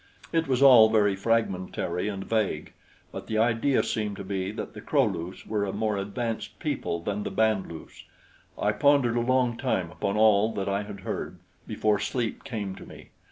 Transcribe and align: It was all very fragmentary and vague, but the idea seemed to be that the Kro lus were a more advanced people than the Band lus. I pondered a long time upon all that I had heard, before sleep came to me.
It 0.33 0.47
was 0.47 0.63
all 0.63 0.89
very 0.89 1.15
fragmentary 1.15 2.07
and 2.07 2.23
vague, 2.25 2.73
but 3.11 3.27
the 3.27 3.37
idea 3.37 3.83
seemed 3.83 4.17
to 4.17 4.23
be 4.23 4.51
that 4.51 4.73
the 4.73 4.81
Kro 4.81 5.03
lus 5.03 5.45
were 5.45 5.63
a 5.63 5.71
more 5.71 5.95
advanced 5.95 6.57
people 6.57 7.01
than 7.03 7.21
the 7.21 7.29
Band 7.29 7.71
lus. 7.71 8.05
I 8.57 8.71
pondered 8.71 9.15
a 9.15 9.19
long 9.21 9.57
time 9.57 9.91
upon 9.91 10.17
all 10.17 10.53
that 10.53 10.67
I 10.67 10.81
had 10.81 11.01
heard, 11.01 11.37
before 11.67 11.99
sleep 11.99 12.43
came 12.43 12.73
to 12.77 12.83
me. 12.87 13.09